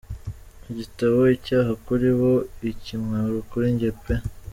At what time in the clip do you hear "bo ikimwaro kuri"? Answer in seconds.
2.19-3.67